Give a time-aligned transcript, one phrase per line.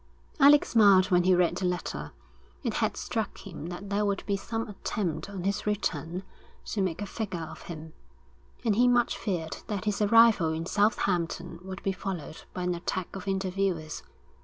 [0.43, 2.11] _Alec smiled when he read the letter.
[2.63, 6.23] It had struck him that there would be some attempt on his return
[6.73, 7.93] to make a figure of him,
[8.65, 13.15] and he much feared that his arrival in Southampton would be followed by an attack
[13.15, 14.01] of interviewers.